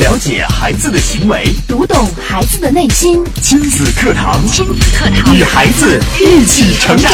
[0.00, 3.22] 了解孩子的行为，读懂孩子的内心。
[3.42, 7.12] 亲子课堂，亲子课堂，与孩子一起成长。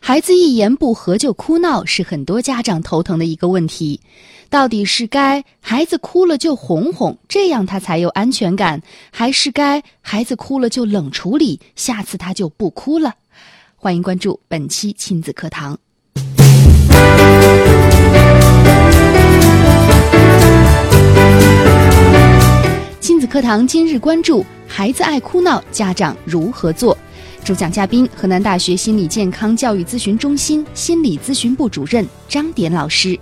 [0.00, 4.00] 孩子一言不合就哭闹，是很多家长头疼的一个问题。
[4.48, 8.80] 到底是该孩子哭了就哄哄，这样他才有安全感，
[9.10, 13.12] 还是该孩子哭了就冷处理，下次他就不哭了？
[13.76, 15.78] 欢迎关注本期亲子课堂。
[23.34, 26.96] 课堂今日关注：孩子爱哭闹，家长如何做？
[27.44, 33.18] 主讲嘉宾：河南大学心理健康教育咨询中心心理咨询部主任张典老师。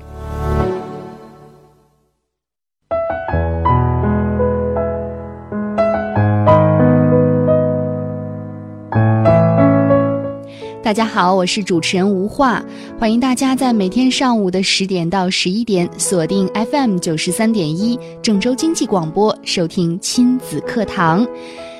[10.92, 12.62] 大家好，我是主持人吴化，
[13.01, 21.26] 欢迎大家在每天上午的十点到十一点锁定 FM 九十三点一郑州经济广播，收听亲子课堂。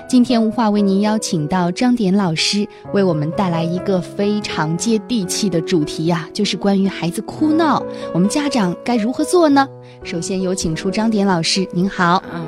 [0.09, 7.83] 今天吴化为您邀请到张典老师，为我们带来一个非常接地气的主题呀，就是关于孩子哭闹，
[8.15, 9.69] 我们家长该如何做呢？
[10.03, 12.23] 首先有请出张典老师，您好。
[12.35, 12.47] 嗯，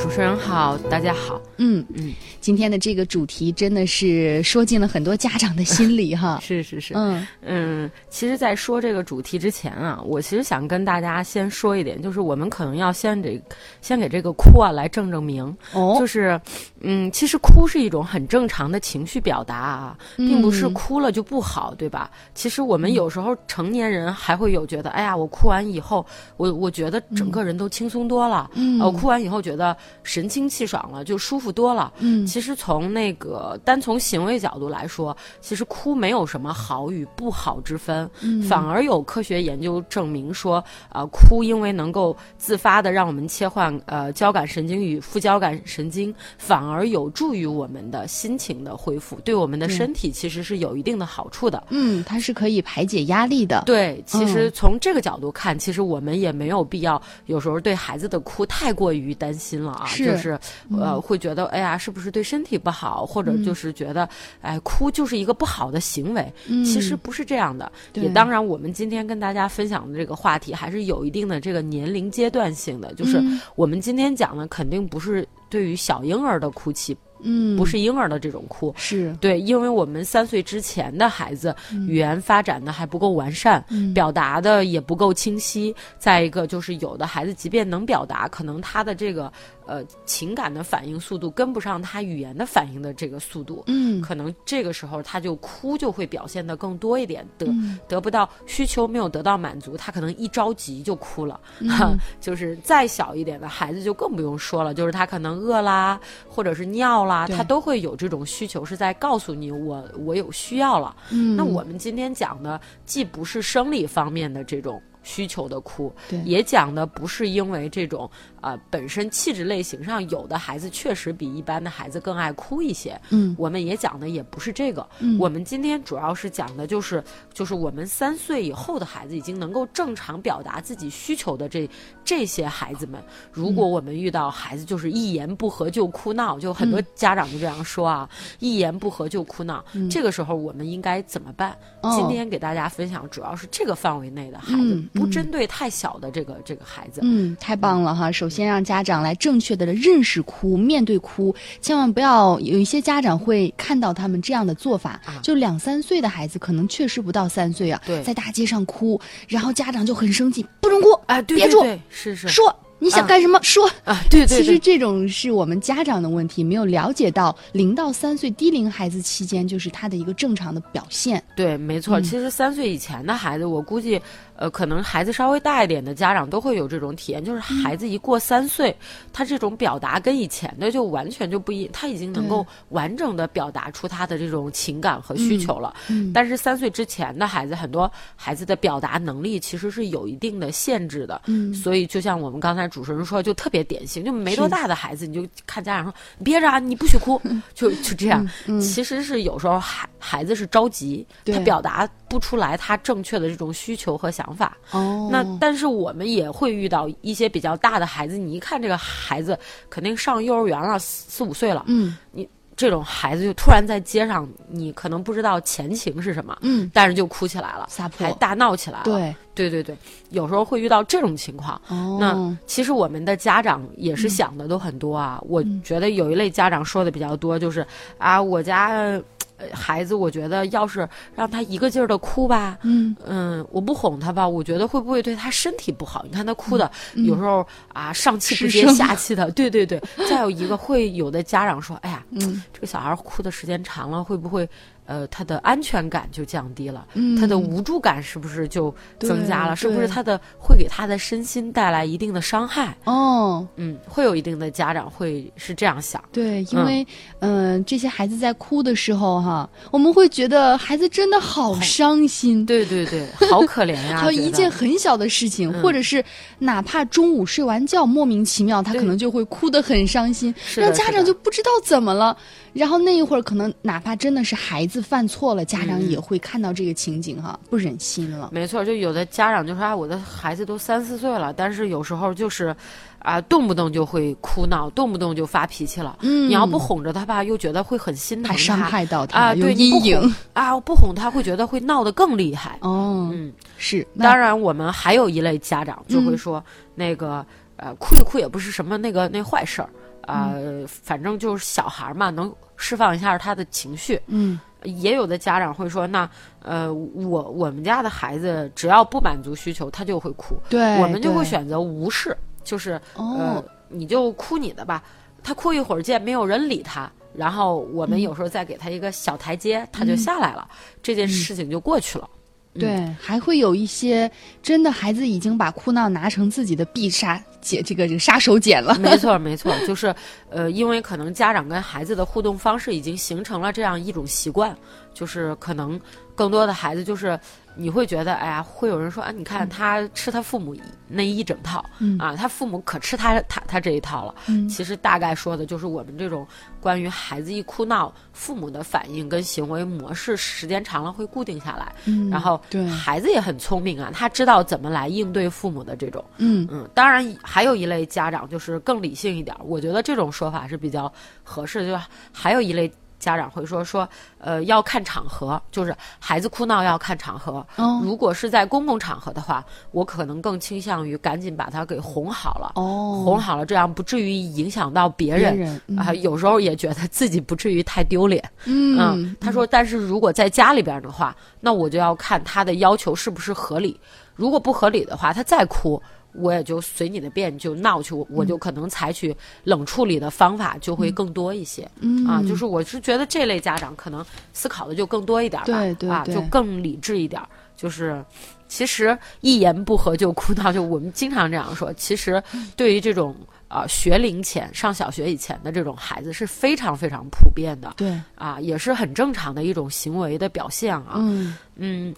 [0.00, 1.38] 主持人好，大家好。
[1.58, 6.38] 嗯嗯，今天的这个主题真的是说进了很多家长的心里哈。
[6.42, 13.38] 是是是，嗯嗯，其实，在说这个主题之前啊，我其实想跟大家先说一点，就是我们可能要先这
[13.82, 15.54] 先给这个哭啊来正正名。
[15.74, 16.40] 哦，就是，
[16.80, 22.10] 嗯，其实哭是一种很正常的情绪表达啊，并不是嗯哭了就不好，对吧？
[22.34, 26.04] 其实我们有时候成年人还会有觉得，哎呀，我哭完以后，
[26.38, 31.92] 我我觉得整个人都轻松多了，嗯呃，我哭完以后觉得神清气爽了，就舒服多了。
[31.98, 51.62] 嗯其实从那个单从行为角度来说，其实哭没有什么好与不好之分，嗯反而有科学研究证明说，呃，哭因为能够自发的让我们切换呃交感神经与副交感神经，反而有助于我们的心情的恢复，对我们的身体其实是有一定的好处的。
[51.70, 53.62] 嗯，它是可以排解压力的。
[53.66, 60.38] 对，其实嗯从这个角度看，其实我们也没有必要有时候对孩子的哭太过于担心了啊，是就是
[60.78, 64.08] 呃会觉得哎呀是不是对身体不好，或者就是觉得
[64.40, 66.64] 哎哭就是一个不好的行为，嗯。
[66.64, 67.70] 其实不是这样的。
[67.92, 68.04] 对。
[68.04, 73.40] 也当然，我们今天跟大家分享的这个话题还是有一定的这个年龄阶段性的，就是嗯。
[73.56, 79.14] 我们今天讲的肯定不是对于小婴儿的哭泣，嗯，不是婴儿的这种哭，是。
[79.20, 81.86] 对，因为我们三岁之前的孩子嗯。
[81.88, 83.64] 语言发展的还不够完善，
[83.94, 85.74] 表达的也不够清晰。
[85.98, 89.32] 再一个就是有的孩子即便能表达，可能他的这个
[89.70, 93.62] 呃情感的反应速度跟不上他语言的反应的这个速度。
[93.68, 101.40] 嗯可能这个时候他就哭就会表现的更多一点，得、嗯得不到需求没有得到满足，他可能一着急就哭了。
[101.60, 110.96] 嗯哈， 就是再小一点的孩子就更不用说了，就是他可能饿啦，或者是尿啦，他都会有这种需求，是在告诉你我我有需要了。
[111.10, 115.92] 嗯，那我们今天讲的既不是生理方面的这种需求的哭，
[116.24, 123.34] 也讲的不是因为这种呃本身气质类型上有的孩子确实比一般的孩子更爱哭一些，嗯。
[123.38, 125.18] 我们也讲的也不是这个，嗯。
[125.18, 127.02] 我们今天主要是讲的就是
[127.32, 131.68] 就是我们三岁以后的孩子已经能够正常表达自己需求的这
[132.04, 141.56] 这些孩子们，如果我们遇到孩子就是一言不合就哭闹，就很多家长就这样说啊，一言不合就哭闹，这个时候我们应该怎么办？
[141.82, 141.96] 哦。
[141.96, 147.00] 今天给大家分享主要是这个范围内的孩子，不针对太小的这个这个孩子。
[147.02, 148.10] 嗯，太棒了哈！
[148.10, 163.70] 首先让家长来正确的认识哭，面对哭，千万不要有一些家长会看到他们这样的做法，啊就两三岁的孩子可能确实不到三岁啊，对在大街上哭，然后家长就很生气，不准哭，啊，对憋住是是说你想啊干什么、说。
[163.84, 171.22] 啊，对对对，其实这种是我们家长的问题，没有了解到零到三岁低龄孩子期间就是他的一个正常的表现。
[171.36, 172.00] 对，没错。
[172.00, 174.00] 嗯其实三岁以前的孩子，我估计，
[174.40, 178.74] 呃，可能孩子稍微大一点的家长都会有这种体验，就是孩子一过三岁，
[179.12, 185.74] 他这种表达跟以前的就完全就不一，他已经能够完整的表达出他的这种情感和需求了。
[185.90, 191.20] 嗯但是三岁之前的孩子，很多孩子的表达能力其实是有一定的限制的。
[191.26, 197.20] 嗯所以就像我们刚才主持人说，就特别典型，就没多大的孩子，你就看家长说你憋着啊，你不许哭，
[197.52, 198.26] 就就这样。
[198.46, 204.58] 嗯其实是有时候孩孩子是着急，他表达不出来他正确的这种需求和想法。
[204.72, 209.38] 哦，那但是我们也会遇到一些比较大的孩子，你一看这个孩子
[209.70, 218.84] 肯定上幼儿园了，四四五岁了，嗯你这种孩子就突然在街上，你可能不知道前情是什么，嗯，但是就哭起来了，撒泼还大闹起来了。
[218.84, 219.74] 对，对对对，
[220.10, 221.58] 有时候会遇到这种情况。
[221.68, 225.18] 哦，那其实我们的家长也是想的都很多啊。
[225.26, 227.66] 我觉得有一类家长说的比较多，就是
[227.96, 229.00] 啊，我家。
[229.40, 236.04] 呃孩子，我觉得要是让他一个劲儿的哭吧，嗯嗯，我不哄他吧，我觉得会不会对他身体不好？
[236.08, 239.80] 你看他哭的，嗯有时候啊上气不接下气的，对对对。
[240.08, 244.48] 再有一个会有的家长说，哎呀，嗯这个小孩哭的时间长了，会不会
[244.90, 246.84] 呃他的安全感就降低了？
[246.94, 249.54] 嗯，他的无助感是不是就增加了？
[249.54, 252.76] 是不是他的会给他的身心带来一定的伤害？
[252.84, 256.02] 哦，嗯，会有一定的家长会是这样想。
[256.10, 256.84] 对，因为
[257.20, 262.44] 嗯、呃这些孩子在哭的时候哈，我们会觉得孩子真的好伤心。
[262.44, 263.98] 对对对，好可怜呀！
[264.02, 266.04] 还有一件很小的事情，嗯或者是
[266.40, 272.16] 哪怕中午睡完觉，莫名其妙他可能就会哭得很伤心，是的让家长就不知道怎么了。
[272.52, 278.30] 然后那一会儿，可能哪怕真的是孩子犯错了，家长嗯也会看到这个情景哈，不忍心了。
[278.32, 282.54] 没错，就有的家长就说啊，我的孩子都三四岁了，但是有时候就是，
[282.98, 285.98] 啊，动不动就会哭闹，动不动就发脾气了。
[286.02, 290.12] 嗯你要不哄着他吧，又觉得会很心疼他伤害到他，啊，有对，阴影哄。
[290.32, 292.58] 啊，不哄他会觉得会闹得更厉害。
[292.62, 296.44] 哦，嗯，是，当然，我们还有一类家长就会嗯说，
[296.74, 297.24] 那个
[297.56, 299.68] 呃，哭一哭也不是什么那个那坏事儿
[300.10, 304.00] 啊、嗯反正就是小孩儿嘛，能释放一下他的情绪。
[304.06, 306.06] 嗯也有的家长会说，那
[306.42, 312.14] 呃，我我们家的孩子只要不满足需求，他就会哭，对，我们就会选择无视，
[312.44, 314.82] 就是呃哦，，你就哭你的吧，
[315.22, 316.90] 他哭一会儿见没有人理他。
[317.14, 320.46] 然后我们有时候再给他一个小台阶，他就下来了，
[320.82, 322.08] 这件事情就过去了。
[322.12, 322.19] 嗯
[322.52, 324.10] 对，还会有一些
[324.42, 328.76] 真的孩子已经把哭闹拿成自己的必杀解这个这个杀手锏了。
[328.80, 329.94] 没错，没错，就是
[330.30, 334.56] 呃，因为可能家长跟孩子的互动方式已经形成了这样一种习惯，
[334.92, 335.80] 就是可能
[336.14, 337.18] 更多的孩子就是
[337.60, 340.56] 你会觉得，哎呀，会有人说啊，你看他吃他父母
[340.88, 344.14] 那一整套，嗯啊，他父母可吃他他他这一套了。
[344.28, 346.26] 嗯其实大概说的就是我们这种
[346.60, 356.04] 关于孩子一哭闹，父母的反应跟行为模式，时间长了会固定下来，嗯然后对孩子也很聪明啊，他知道怎么来应对父母的这种。
[356.16, 360.92] 嗯嗯，当然还有一类家长就是更理性一点儿，我觉得这种说法是比较
[361.22, 361.66] 合适的。
[361.66, 367.44] 就是还有一类家长会说说，呃，要看场合，就是孩子哭闹要看场合。
[367.56, 375.60] 哦如果是在公共场合的话，我可能更倾向于赶紧把他给哄好了，哦，哄好了，这样不至于影响到别别人。
[375.76, 378.22] 啊，有时候也觉得自己不至于太丢脸。
[378.44, 383.80] 嗯，他说，但是如果在家里边的话，那我就要看他的要求是不是合理。
[384.14, 385.82] 如果不合理的话，他再哭，
[386.14, 391.70] 我也就随你的便，就闹去，我我就可能采取冷处理的方法，就会更多一些。
[391.80, 397.20] 嗯啊，就是我是觉得这类家长可能思考的就更多一点吧，啊，对对啊就更理智一点。
[397.56, 398.02] 就是
[398.48, 401.70] 其实一言不合就哭闹，就我们经常这样说。
[401.74, 402.22] 其实
[402.56, 403.14] 对于这种
[403.48, 410.94] 啊、学龄前上小学以前的这种孩子是非常非常普遍的对，啊，也是很正常的一种行为的表现啊。
[410.96, 411.94] 嗯嗯，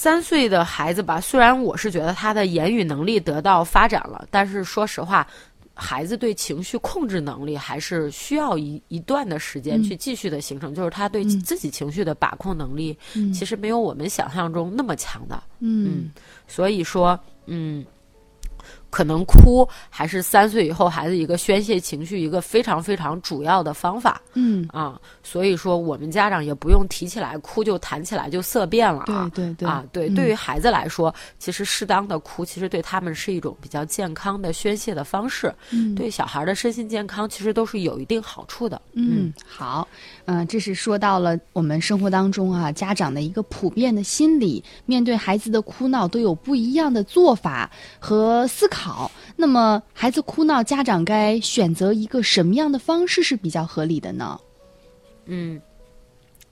[0.00, 5.26] 三岁的孩子吧，虽然我是觉得他的言语能力得到发展了，但是说实话，
[5.74, 15.42] 孩子对情绪控制能力还是需要一一段的时间嗯去继续的形成，就是他对嗯自己情绪的把控能力，嗯其实没有我们想象中那么强的。
[15.58, 16.12] 嗯
[16.46, 17.84] 所以说，嗯。
[18.90, 29.44] 可能哭还是三岁以后孩子一个宣泄情绪一个非常非常主要的方法嗯，啊，所以说我们家长也不用提起来哭就弹起来就色变了啊对。
[29.44, 38.80] 对对啊，对，嗯对于孩子来说，其实适当的哭，其实对他们是一种比较健康的宣泄的方式，嗯对小孩的身心健康其实都是有一定好处的。
[38.94, 39.86] 嗯，好，
[40.24, 48.77] 嗯、这是说到了我们生活当中啊，家长的一个普遍的心理，面对孩子的哭闹都有不一样的做法和思考。
[49.36, 54.38] 那么，孩子哭闹，家长该选择一个什么样的方式是比较合理的呢？
[55.26, 55.60] 嗯，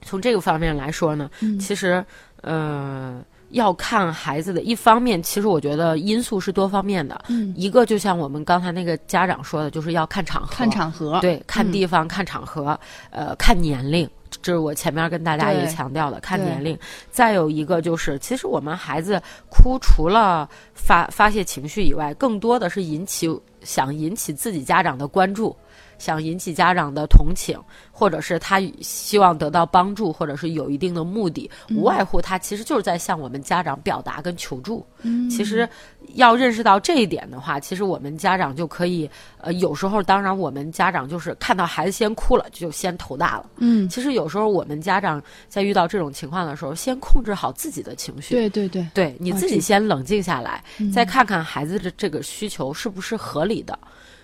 [0.03, 2.05] 从这个方面来说呢，嗯其实
[2.41, 3.23] 呃。
[3.51, 7.23] 要看孩子的一方面，其实我觉得因素是多方面的。
[7.29, 12.77] 嗯，一个就像我们刚才那个家长说的，就是要看场合，看场合，对，看嗯地方、看场合，
[13.09, 14.05] 呃，看年龄，
[14.47, 16.79] 这是我前面跟大家也强调的，看年龄。
[17.11, 23.27] 再有一个就是，其实我们孩子哭，除了发发泄情绪以外，更多的是引起
[23.61, 25.53] 想引起自己家长的关注。
[25.97, 27.59] 想引起家长的同情，
[27.91, 34.85] 或者是他希望得到帮助，或者是有一定的目的，无外乎他其实就是在向我们家长表达跟求助。
[35.03, 35.67] 嗯其实
[36.15, 43.49] 要认识到这一点的话，其实我们家长就可以，呃，有时候当然我们家长就是看到孩子先哭了，就先头大了。
[43.57, 48.33] 嗯，其实有时候我们家长在遇到这种情况的时候，先控制好自己的情绪。
[48.33, 50.63] 对对对，对，你自己先冷静下来，
[50.93, 53.77] 再看看孩子的这个需求是不是合理的。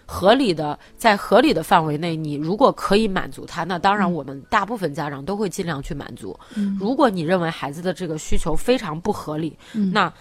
[0.05, 6.37] 合理的，在合理的范围内，你如果可以满足他，那当然我们大部分家长都会尽量去满足。
[6.79, 9.57] 如果你认为孩子的这个需求非常不合理，
[9.91, 10.11] 那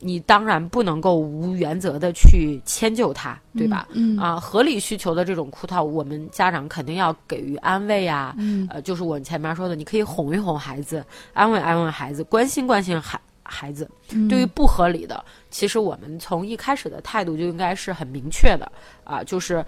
[0.00, 3.88] 你当然不能够无原则的去迁就他，对吧？
[3.92, 8.32] 嗯啊，合理需求的这种哭闹，我们家长肯定要给予安慰啊。
[8.38, 13.90] 嗯呃，就是我前面说的，你可以哄一哄孩子，安慰安慰孩子，关心关心孩孩子。
[14.12, 18.70] 嗯对于不合理的，其实我们从一开始的态度就应该是很明确的
[19.04, 19.64] 啊，就是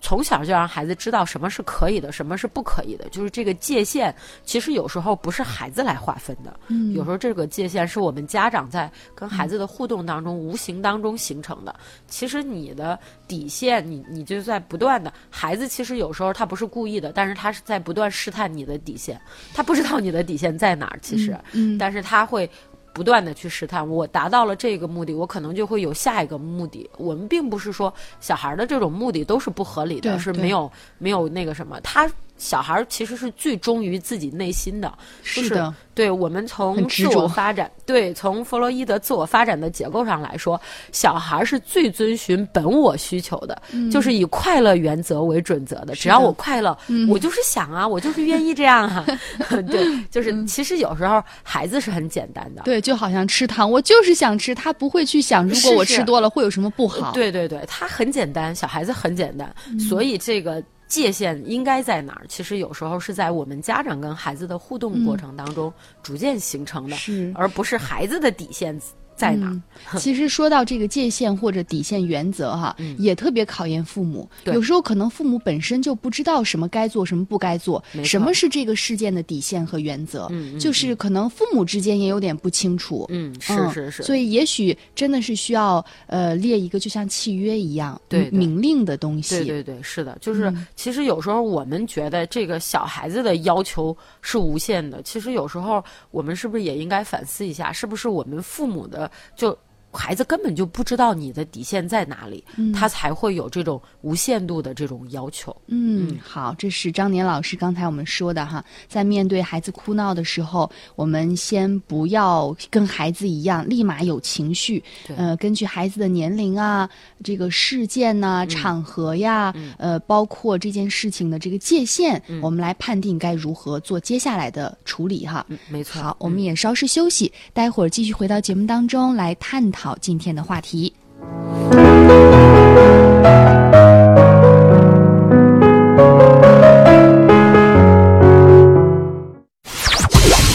[0.00, 4.14] 从小就让孩子知道什么是可以的，什么是不可以的，就是这个界限，
[4.44, 11.74] 其实有时候不是孩子来划分的，嗯有时候这个界限是我们家长在跟孩子的互动当中、无形当中形成的。
[12.08, 19.20] 其实你的底线，你你就在不断的，孩子其实有时候他不是故意的，但是他是在不断试探你的底线，
[19.54, 22.48] 他不知道你的底线在哪儿，其实，嗯但是他会。
[22.96, 26.88] 不断的去试探，我达到了这个目的，我可能就会有下一个目的。
[26.96, 31.78] 我们并不是说小孩的这种目的都是不合理的，是没有没有那个什么。
[31.82, 40.60] 他小孩其实是最忠于自己内心的，就是的，对我们从自我发展，对从弗洛伊德自我发展的结构上来说，
[40.92, 45.94] 小孩是最遵循本我需求的，就是以快乐原则为准则的。
[45.94, 46.76] 只要我快乐，
[47.08, 49.06] 我就是想啊，我就是愿意这样啊。
[49.70, 52.62] 对，就是其实有时候孩子是很简单的。
[52.62, 57.12] 对，就好像吃糖，我就是想吃，他不会去想，如果我吃多了会有什么不好。
[57.12, 62.24] 对对对，他很简单，小孩子很简单，所以这个界限应该在哪儿？
[62.28, 68.78] 其实有时候是在我们家长跟孩子的互动过程当中逐渐形成的，是而不是孩子的底线
[69.16, 69.60] 在哪？
[69.98, 74.28] 其实说到这个界限或者底线原则哈，也特别考验父母。
[74.44, 80.30] 有时候可能父母本身就不知道什么该做，什么不该做什么是这个事件的底线和原则，
[80.60, 83.06] 就是可能父母之间也有点不清楚。
[83.08, 88.38] 嗯，是嗯是是，所以也许真的是需要呃列一个就像契约一样对对。
[88.38, 89.36] 明令的东西。
[89.38, 99.58] 对对对，是的，就是、嗯其实有时候我们觉得这个小孩子的要求是无限的，其实有时候我们是不是也应该反思一下，是不是我们父母的就。
[99.96, 105.54] 孩子根本就不知道你的底线在哪里，他才会有这种无限度的这种要求。
[105.66, 116.88] 嗯，好，这是张年老师刚才我们说的哈，在面对孩子哭闹的时候，我们先不要跟孩子一样立马有情绪，对呃，根据孩子的年龄啊、
[117.22, 125.44] 这个事件呐、嗯场合呀，呃，包括这件事情的这个界限，我们来判定该如何做接下来的处理哈。
[125.48, 126.02] 嗯，没错。
[126.02, 130.92] 好，我们也稍事休息，待会儿继续回到节目当中来探讨今天的话题。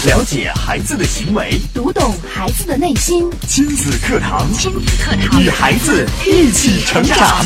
[0.03, 3.29] 了解孩子的行为，读懂孩子的内心。
[3.47, 7.45] 亲子课堂，亲子课堂与孩子一起成长。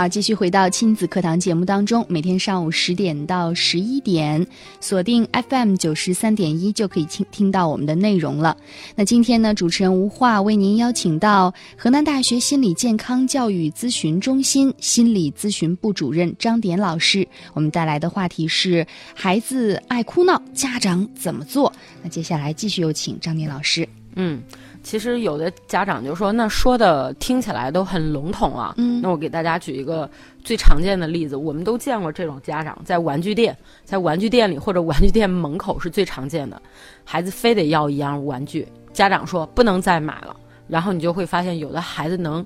[0.00, 4.46] 好，继续回到亲子课堂节目当中，每天上午十点到十一点，
[4.80, 8.56] 锁定 FM 九十三点一就可以听听到我们的内容了。
[8.94, 21.70] 那今天呢，主持人吴化为您邀请到河南大学心理健康教育咨询中心心理咨询部主任张典老师，我们带来的话题是孩子爱哭闹，家长怎么做？
[22.02, 23.86] 那接下来继续有请张典老师。
[24.16, 24.42] 嗯，
[24.82, 28.74] 其实有的家长就说，那说的听起来都很笼统啊。
[28.78, 30.08] 嗯那我给大家举一个
[30.42, 36.60] 最常见的例子，我们都见过这种家长在玩具店，在玩具店里或者玩具店门口是最常见的，
[37.04, 40.34] 孩子非得要一样玩具，家长说不能再买了，
[40.66, 42.44] 然后你就会发现有的孩子能，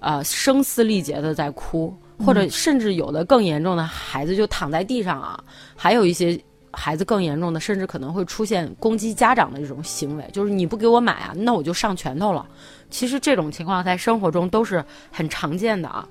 [0.00, 1.94] 呃，声嘶力竭的在哭，
[2.24, 5.42] 或者甚至有的更严重的孩子就躺在地上啊，
[5.74, 6.38] 还有一些。
[6.74, 12.46] 孩子更严重的，甚至可能会出现攻击家长的这种行为，就是你不给我买啊，那我就上拳头了。
[12.90, 16.06] 其实这种情况在生活中都是很常见的啊。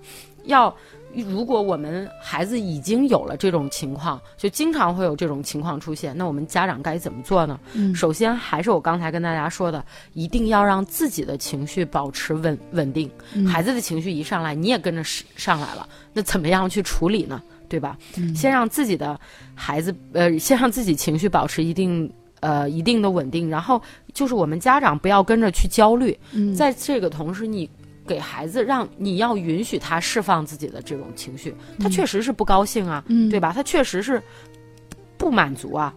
[0.45, 0.75] 要
[1.15, 7.57] 如果我们孩子已经有了这种情况，就经常会有这种情况出现，那我们家长该怎么做呢？
[7.73, 13.09] 嗯首先还是我刚才跟大家说的，一定要让自己的情绪保持稳稳定。
[13.33, 17.41] 嗯孩子的情绪一上来，你也跟着上上来了，那怎么样去处理呢？
[17.73, 17.97] 对吧？
[18.17, 19.19] 嗯先让自己的
[19.55, 22.11] 孩子，呃，先让自己情绪保持一定。
[22.45, 23.81] 呃，一定的稳定，然后
[24.13, 27.69] 就是我们家长不要跟着去焦虑，嗯在这个同时，你
[28.05, 33.53] 给孩子让你要允许他释放自己的这种情绪，他确实是不高兴啊，嗯对吧？
[33.55, 34.21] 他确实是
[35.17, 35.93] 不满足啊。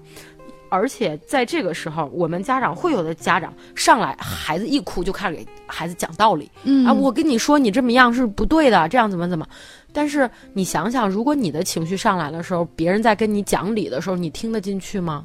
[0.68, 9.46] 而且在这个时候，我们家长会有的家长上来，孩子一哭就开始给孩子讲道理、嗯啊，我跟你说你这么样是不对的，这样怎么怎么。
[9.92, 15.24] 但是你想想，如果你的情绪上来的时候，别人在跟你讲理的时候，你听得进去吗？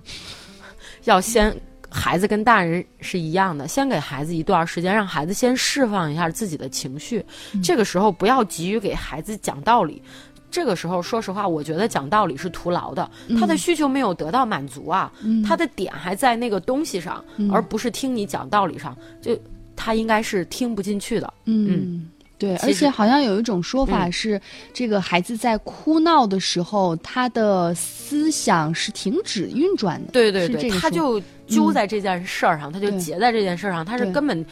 [1.06, 1.54] 要先
[1.90, 7.26] 孩子跟大人是一样的，先给孩子一段时间，让孩子先释放一下自己的情绪。
[7.62, 10.02] 这个时候不要急于给孩子讲道理。
[10.52, 13.10] 这个时候，说实话，我觉得讲道理是徒劳的。
[13.40, 15.12] 他的需求没有得到满足啊，
[15.48, 18.96] 他的点还在那个东西上，而不是听你讲道理上。
[19.22, 19.36] 就
[19.76, 21.34] 他应该是听不进去的。
[21.46, 22.10] 嗯。
[22.38, 24.42] 对，而且好像有一种说法嗯是，
[24.74, 30.12] 这个孩子在哭闹的时候，他的思想是停止运转的。
[30.12, 34.44] 对对对，他就揪在这件事儿上，他就结在这件事儿上，他是根本。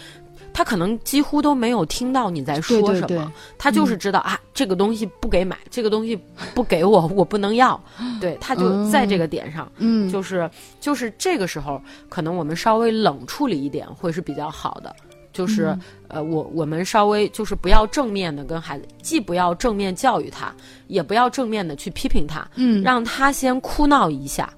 [0.54, 3.18] 他可能几乎都没有听到你在说什么，对。
[3.18, 3.28] 对对
[3.58, 6.20] 他就是知道、啊，这个东西不给买，这个东西
[6.54, 7.82] 不给我，我不能要。
[8.20, 14.96] 对，他就在这个点上，嗯，就是就是这个时候，可能我们稍微冷处理一点会是比较好的。
[15.32, 15.82] 就是、嗯。
[16.10, 20.52] 呃，我我们稍微就是不要正面的跟孩子，既不要正面教育他，
[20.88, 22.82] 也不要正面的去批评他，嗯。
[22.82, 24.52] 让他先哭闹一下。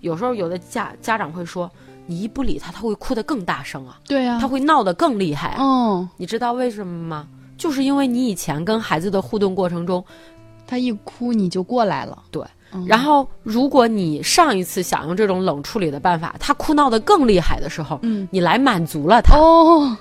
[0.00, 1.70] 有时候有的家家长会说，
[2.06, 5.56] 你一不理他，他会哭得更大声啊，对啊，他会闹得更厉害啊。
[5.60, 7.26] 嗯，你知道为什么吗？
[7.58, 10.04] 就是因为你以前跟孩子的互动过程中，
[10.66, 12.22] 他一哭你就过来了。
[12.30, 19.96] 对，嗯然后如果你上一次想用这种冷处理的办法，他哭闹得更厉害的时候，嗯，你来满足了他，哦，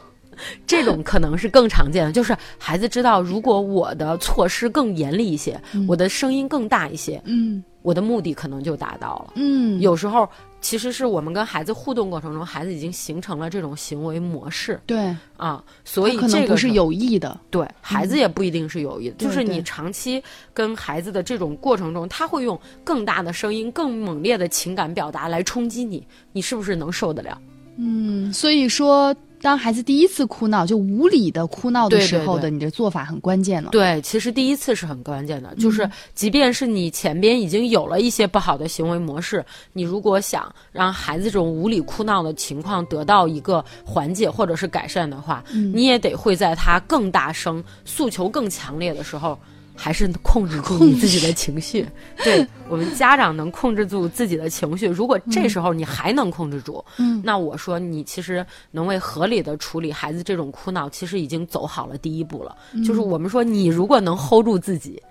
[0.67, 2.11] 这种可能是更常见的。
[2.11, 9.33] 就是孩子知道，如果我的措施更严厉一些，我的声音更大一些，嗯我的目的可能就达到了。
[9.35, 10.27] 嗯，有时候
[10.65, 17.39] 其实是我们跟孩子互动过程中，孩子已经形成了这种行为模式对，啊，所以这个是有意的。
[17.51, 20.23] 对孩子也不一定是有意的，对就是你长期
[20.55, 27.39] 跟孩子的这种过程中，他会用更大的声音、更猛烈的情感表达来冲击你，你是不是能受得了？
[27.77, 33.69] 嗯，所以说，当孩子第一次哭闹，就无理的哭闹的时候的，你的做法很关键了。
[33.69, 49.37] 对，其实第一次是很关键的，嗯就是即便是你前边已经有了一些不好的行为模式，你如果想让孩子这种无理哭闹的情况得到一个缓解或者是改善的话，嗯你也得会在他更大声、诉求更强烈的时候。
[49.75, 51.85] 还是控制住控你自己的情绪，
[52.23, 54.87] 对我们家长能控制住自己的情绪。
[54.87, 62.55] 如果这时候你还能控制住，嗯那我说你其实能为合理的处理孩子这种哭闹，其实已经走好了第一步了。
[62.85, 65.01] 就是我们说，你如果能 hold 住自己，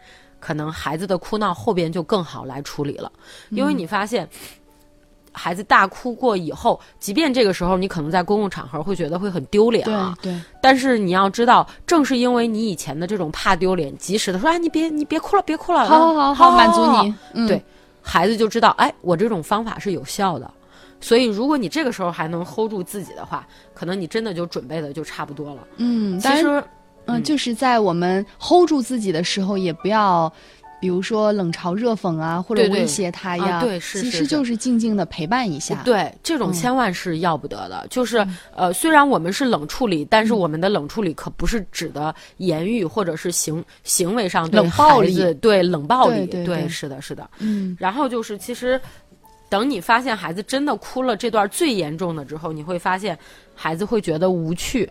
[0.41, 3.13] 可能孩子的哭闹后边就更好来处理了，
[3.51, 4.29] 因为你发现。
[5.35, 17.15] 孩子大哭过以后，即便这个时候你可能在公共场合会觉得会很丢脸对啊，对，但是你要知道，正是因为你以前的这种怕丢脸，及时的说，哎，你别你别哭了，别哭了，好好好，满足你。
[17.35, 17.63] 嗯，对
[18.01, 20.51] 孩子就知道，哎，我这种方法是有效的。
[21.01, 25.67] 所以，如果你这个时候还能 hold 住自己的话，可能你真的就准备的就差不多了。
[25.77, 26.47] 嗯，其实，
[27.05, 30.33] 嗯，嗯就是在我们 hold 住自己的时候，也不要，
[30.85, 33.65] 比如说冷嘲热讽啊，或者威胁他呀。
[33.81, 37.87] 其实就是静静的陪伴一下。，对这种嗯千万是要不得的。
[37.89, 38.19] 就是
[38.55, 47.27] 呃，虽然我们是冷处理，但是我们的冷处理可不是指的言语或者是行行为上对冷暴力对冷暴力，对对对是的，是的。
[47.39, 48.79] 嗯然后就是，其实
[49.49, 53.19] 等你发现孩子真的哭了这段最严重的之后，你会发现
[53.55, 54.87] 孩子会觉得无趣。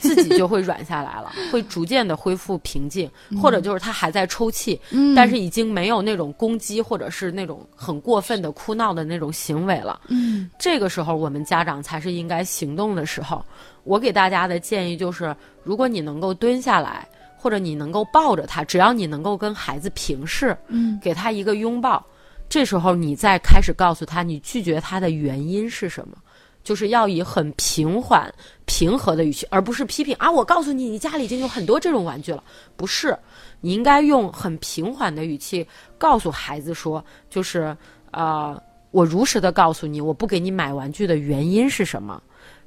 [0.00, 10.00] 自己就会软下来了，会逐渐的恢复平静，或者就是他还在抽泣，嗯，但是已经没有那种攻击或者是那种很过分的哭闹的那种行为了。
[10.08, 13.44] 嗯这个时候，我们家长才是应该行动的时候。
[13.84, 22.02] 我给大家的建议就是，如果你能够蹲下来，或者你能够抱着他，只要你能够跟孩子平视，嗯给他一个拥抱，
[22.48, 26.16] 这时候你再开始告诉他你拒绝他的原因是什么。
[26.64, 28.32] 就是要以很平缓、
[28.64, 30.30] 平和的语气，而不是批评啊！
[30.30, 32.42] 我告诉你，你家里已经有很多这种玩具了，
[32.74, 33.16] 不是？
[33.60, 37.76] 你应该用很平缓的语气告诉孩子说，就是
[38.10, 42.22] 呃，我如实的告诉你，我不给你买玩具的原因是什么，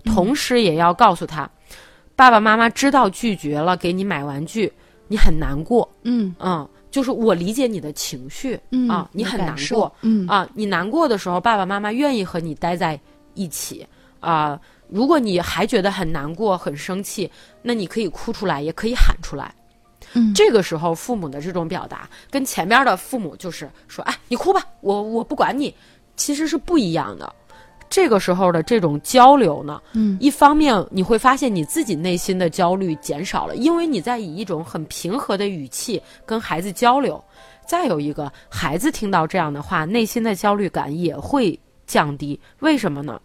[0.05, 1.49] 同时也要告诉他，
[2.15, 4.71] 爸爸妈妈知道拒绝了给你买玩具，
[5.07, 6.35] 你很难过，嗯。
[6.39, 10.27] 嗯，就是我理解你的情绪、嗯啊，你很难过，嗯。
[10.27, 12.99] 啊，你难过的时候，爸爸妈妈愿意和你待在
[13.37, 13.85] 一起
[14.19, 14.59] 啊。
[14.89, 17.29] 如果你还觉得很难过、很生气，
[17.61, 19.53] 那你可以哭出来，也可以喊出来。
[20.13, 25.73] 嗯这个时候父母的这种表达，跟前边的父母就是说，哎，你哭吧，我我不管你，
[26.15, 27.33] 其实是不一样的。
[27.89, 37.21] 这个时候的这种交流呢，嗯一方面你会发现你自己内心的焦虑减少了，因为你在以一种很平和的语气跟孩子交流。
[37.65, 42.39] 再有一个，孩子听到这样的话，内心的焦虑感也会降低。
[42.59, 43.19] 为什么呢？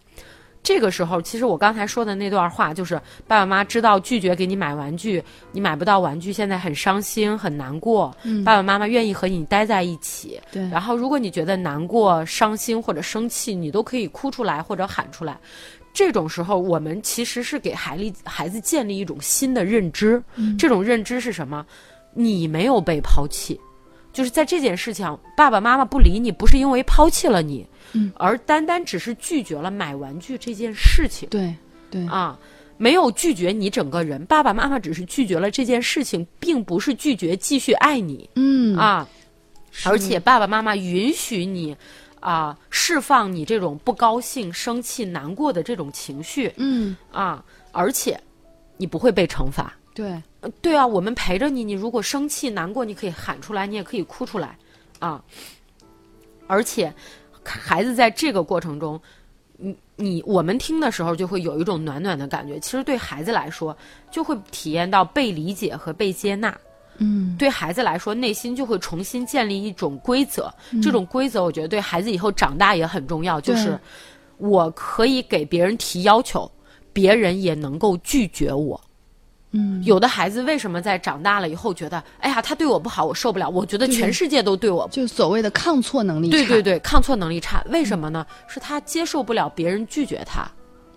[0.63, 2.95] 这个时候，其实我刚才说的那段话，就是
[3.27, 5.21] 爸爸妈妈知道拒绝给你买玩具，
[5.51, 8.15] 你买不到玩具，现在很伤心很难过。
[8.23, 10.39] 嗯爸爸妈妈愿意和你待在一起。
[10.51, 15.37] 对然后，如果你觉得难过、伤心或者生气，你都可以哭出来或者喊出来。
[15.93, 20.23] 这种时候，我们其实是给孩子孩子建立一种新的认知。
[20.57, 21.65] 这种认知是什么？
[22.13, 23.59] 你没有被抛弃，
[24.13, 31.53] 就是在这件事情，爸爸妈妈不理你，不是因为抛弃了你，嗯而单单只是拒绝了买玩具这件事情对
[31.89, 32.39] 对啊。
[32.75, 38.27] 没有拒绝你整个人，爸爸妈妈只是拒绝了这件事情，并不是拒绝继续爱你。
[38.35, 39.07] 嗯啊，
[39.85, 41.77] 而且爸爸妈妈允许你
[42.19, 48.19] 啊释放你这种不高兴、生气、难过的这种情绪嗯啊，而且
[48.75, 49.71] 你不会被惩罚。
[49.93, 54.57] 对呃对啊，我们陪着你，你如果生气、难过，你可以喊出来，你也可以哭出来
[54.99, 55.23] 啊。
[56.47, 56.93] 而且
[57.43, 58.99] 孩子在这个过程中。
[59.55, 63.77] 你你我们听的时候就会有一种暖暖的感觉，其实对孩子来说
[64.11, 66.57] 就会体验到被理解和被接纳。
[66.97, 70.51] 嗯对孩子来说，内心就会重新建立一种规则。
[70.71, 73.39] 嗯这种规则，我觉得对孩子以后长大也很重要。
[73.39, 73.79] 就是
[74.37, 76.51] 我可以给别人提要求，
[76.91, 78.81] 别人也能够拒绝我。
[79.53, 83.47] 嗯有的孩子为什么在长大了以后觉得，哎呀，他对我不好，我受不了。
[83.47, 87.63] 我觉得全世界都对我就所谓的抗挫能力差对对对，抗挫能力差。
[87.69, 88.25] 为什么呢？
[88.47, 90.45] 是他接受不了别人拒绝他。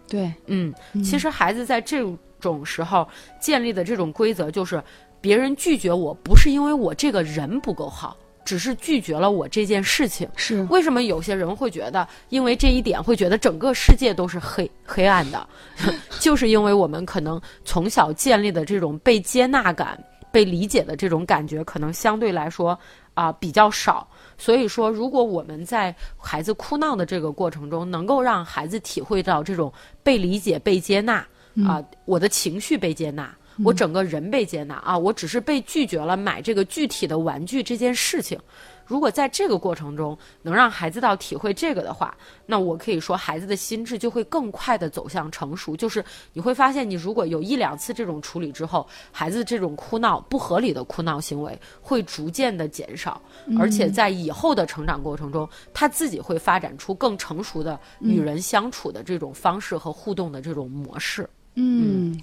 [0.08, 0.72] 对嗯，
[1.04, 2.04] 其实孩子在这
[2.40, 3.06] 种时候
[3.40, 4.82] 建立的这种规则，就是
[5.20, 10.26] 别人拒绝我，不是因为我这个人不够好，只是拒绝了我这件事情。
[10.36, 15.46] 是为什么有些人会觉得，因为这一点会觉得整个世界都是黑黑暗的，
[16.20, 22.78] 就是因为我们可能从小建立的这种被接纳感、被理解的这种感觉，可能相对来说
[23.14, 24.08] 啊、比较少。
[24.38, 31.26] 所以说，如果我们在孩子哭闹的这个过程中，能够让孩子体会到这种被理解、被接纳
[31.66, 33.34] 啊、我的情绪被接纳。
[33.64, 38.38] 我整个人被接纳啊，我只是被拒绝了买这个具体的玩具这件事情。
[38.84, 42.16] 如果在这个过程中能让孩子到体会这个的话，
[42.46, 45.76] 那我可以说孩子的心智就会更快的走向成熟。
[45.76, 53.20] 就是你会发现，你如果有一两次这种处理之后，孩子这种哭闹不合理的哭闹行为会逐渐的减少，
[53.58, 61.22] 而且在以后的成长过程中，他自己会发展出更成熟的与人相处的这种方式和互动的这种模式。
[61.22, 61.28] 嗯，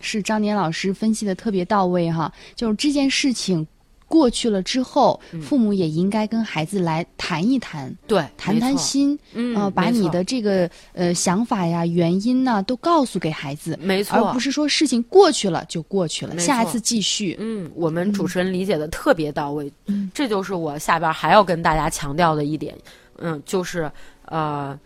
[0.02, 3.68] 是张年老师分析的特别到位哈，就是这件事情
[4.08, 17.36] 过去了之后，嗯父母也应该跟孩子来谈一谈，对，谈，谈心，嗯呃，把你的这个呃想法呀、原因呐、都告诉给孩子，没错，而不是说事情过去了就过去了，下一次继续。
[17.40, 19.72] 嗯，我们主持人理解的特别到位，
[20.14, 22.76] 这就是我下边还要跟大家强调的一点，
[23.18, 23.92] 嗯，就是
[24.26, 24.78] 呃，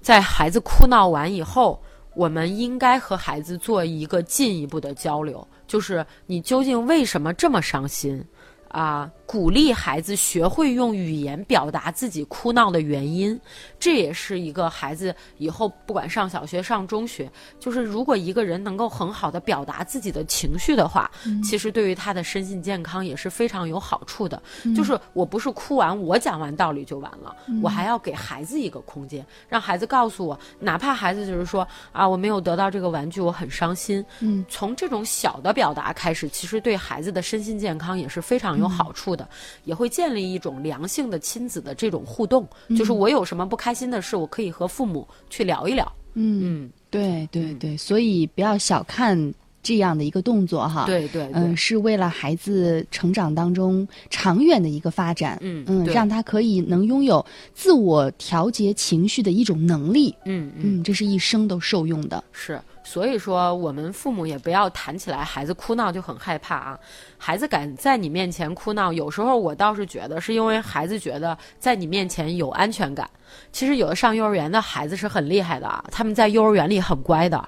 [0.00, 1.80] 在孩子哭闹完以后，
[2.14, 8.24] 我们应该和孩子做一个进一步的交流，就是你究竟为什么这么伤心？
[8.68, 13.40] 啊，鼓励孩子学会用语言表达自己哭闹的原因，
[13.80, 21.10] 这也是一个孩子以后不管上小学、上中学，就是如果一个人能够很好的表达自己的情绪的话，
[21.42, 24.42] 其实对于他的身心健康也是非常有好处的。
[24.76, 34.04] 就是我不是哭完我讲完道理就完了，我还要给孩子一个空间，让孩子告诉我，哪怕孩子就是说啊，我没有得到这个玩具，我很伤心。
[34.20, 39.21] 嗯，从这种小的表达开始，其实对孩子的身心健康也是非常有好处的，
[39.64, 42.46] 也会建立一种良性的亲子的这种互动。
[42.76, 45.90] 就是我有什么不开心的事，我可以和父母去聊一聊。
[46.14, 49.32] 嗯，嗯，对对对，所以不要小看
[49.62, 50.84] 这样的一个动作哈。。
[50.84, 60.80] 对对对，嗯，是为了孩子成长当中长远的一个发展，嗯嗯，让他可以能拥有自我调节情绪的一种能力，嗯嗯。
[60.80, 62.22] 嗯，这是一生都受用的。
[62.32, 62.60] 是，
[62.92, 66.78] 所以说我们父母也不要谈起来孩子哭闹就很害怕啊。
[67.16, 73.08] 孩子敢在你面前哭闹，有时候我倒是觉得是因为孩子觉得在你面前有安全感。
[73.50, 77.42] 其实有的上幼儿园的孩子是很厉害的啊，他们在幼儿园里很乖的，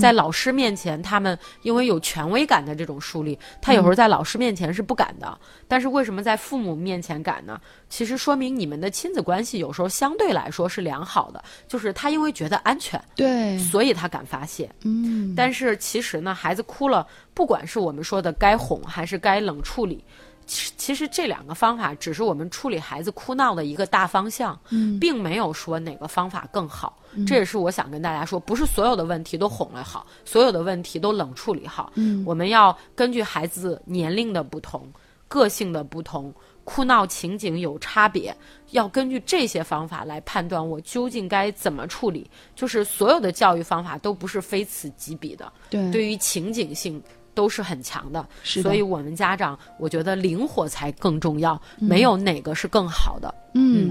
[0.00, 5.38] 在老师面前，他们因为有权威感的这种树立，他有时候在老师面前是不敢的。
[5.68, 7.60] 但是为什么在父母面前敢呢？
[7.88, 14.70] 其实说明你们的亲子关系有时候相对来说是良好的，就是他因为觉得安全，对，所以他敢发泄。
[14.82, 20.04] 嗯，但是其实呢，孩子哭了，不管是我们说的该哄还是该冷处理。
[20.46, 26.96] 其其实这两个方法只是我们处理孩子哭闹的一个大方向，嗯并没有说哪个方法更好。
[27.26, 31.92] 这也是我想跟大家说，不是所有的问题都哄了好，所有的问题都冷处理好。
[31.96, 34.86] 嗯我们要根据孩子年龄的不同、
[35.26, 36.32] 个性的不同、
[36.62, 38.36] 哭闹情景有差别，
[38.70, 42.30] 要根据这些方法来判断我究竟该怎么处理。
[42.54, 47.02] 就是所有的教育方法都不是非此即彼的，对对于情景性
[47.36, 48.26] 都是很强的。
[48.42, 53.32] 是的所以我们家长，我觉得灵活才更重要，没有哪个是更好的。
[53.32, 53.45] 嗯，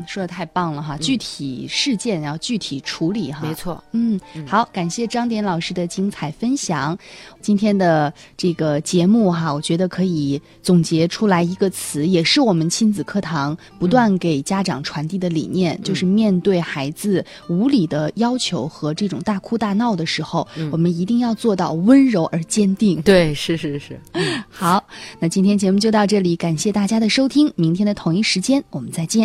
[0.08, 0.98] 说的太棒了哈！
[0.98, 3.42] 具体事件要具体处理哈。
[3.48, 6.98] 没错，嗯，好，感谢张典老师的精彩分享。
[7.42, 23.02] 今天的这个节目哈，我觉得可以总结出来一个词，也是我们亲子课堂不断给家长传递的理念，就是面对孩子无理的要求和这种大哭大闹的时候，我们一定要做到温柔而坚定。
[23.02, 24.00] 对，是是是。
[24.50, 24.84] 好，
[25.20, 29.16] 那今天节目就到这里，感谢大家的收听，明天的同一时间我们再见。